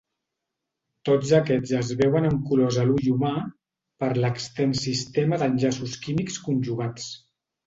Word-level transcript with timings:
Tots 1.09 1.33
aquests 1.39 1.73
es 1.79 1.91
veuen 1.99 2.25
amb 2.29 2.41
colors 2.51 2.79
a 2.83 2.85
l'ull 2.87 3.11
humà 3.11 3.35
per 4.05 4.11
l'extens 4.25 4.83
sistema 4.87 5.41
d'enllaços 5.45 5.95
químics 6.09 6.41
conjugats. 6.49 7.07